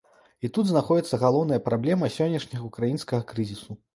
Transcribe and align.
І 0.47 0.49
тут 0.57 0.69
знаходзіцца 0.69 1.19
галоўная 1.25 1.59
праблема 1.67 2.09
сённяшняга 2.17 2.63
ўкраінскага 2.73 3.21
крызісу. 3.33 3.81